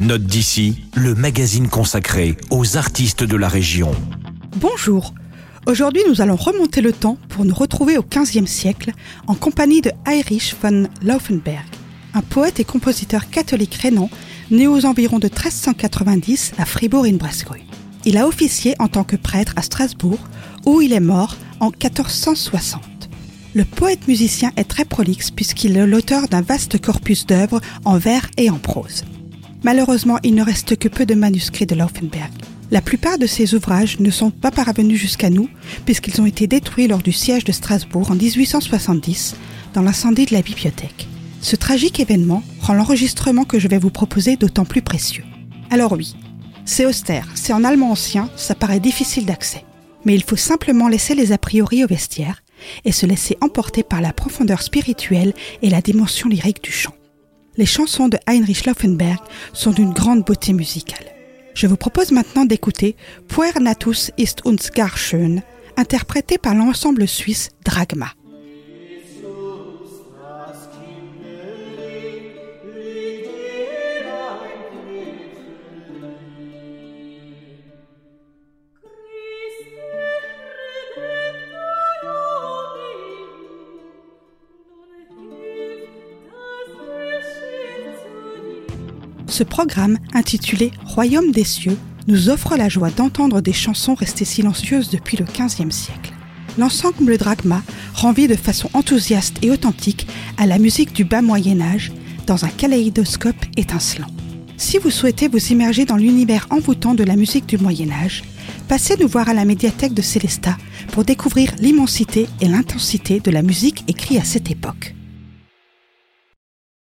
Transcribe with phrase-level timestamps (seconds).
[0.00, 3.90] Note d'ici, le magazine consacré aux artistes de la région.
[4.58, 5.12] Bonjour.
[5.66, 8.92] Aujourd'hui, nous allons remonter le temps pour nous retrouver au XVe siècle
[9.26, 11.66] en compagnie de Heinrich von Laufenberg,
[12.14, 14.08] un poète et compositeur catholique rhénan
[14.52, 17.56] né aux environs de 1390 à Fribourg-in-Brisgau.
[18.04, 20.20] Il a officié en tant que prêtre à Strasbourg,
[20.64, 22.82] où il est mort en 1460.
[23.52, 28.28] Le poète musicien est très prolixe puisqu'il est l'auteur d'un vaste corpus d'œuvres en vers
[28.36, 29.02] et en prose.
[29.68, 32.32] Malheureusement, il ne reste que peu de manuscrits de Laufenberg.
[32.70, 35.50] La plupart de ses ouvrages ne sont pas parvenus jusqu'à nous
[35.84, 39.36] puisqu'ils ont été détruits lors du siège de Strasbourg en 1870
[39.74, 41.06] dans l'incendie de la bibliothèque.
[41.42, 45.24] Ce tragique événement rend l'enregistrement que je vais vous proposer d'autant plus précieux.
[45.68, 46.16] Alors oui,
[46.64, 49.66] c'est austère, c'est en allemand ancien, ça paraît difficile d'accès.
[50.06, 52.42] Mais il faut simplement laisser les a priori au vestiaire
[52.86, 56.94] et se laisser emporter par la profondeur spirituelle et la dimension lyrique du chant.
[57.58, 59.18] Les chansons de Heinrich Laufenberg
[59.52, 61.04] sont d'une grande beauté musicale.
[61.54, 62.94] Je vous propose maintenant d'écouter
[63.26, 65.42] Puer natus ist uns gar schön,
[65.76, 68.12] interprété par l'ensemble suisse Dragma.
[89.28, 91.76] Ce programme, intitulé Royaume des cieux,
[92.06, 96.12] nous offre la joie d'entendre des chansons restées silencieuses depuis le XVe siècle.
[96.56, 97.62] L'ensemble Dragma
[97.94, 100.06] rend vie de façon enthousiaste et authentique
[100.38, 101.92] à la musique du bas Moyen Âge
[102.26, 104.08] dans un kaléidoscope étincelant.
[104.56, 108.24] Si vous souhaitez vous immerger dans l'univers envoûtant de la musique du Moyen Âge,
[108.66, 110.56] passez nous voir à la médiathèque de Célestat
[110.90, 114.94] pour découvrir l'immensité et l'intensité de la musique écrite à cette époque.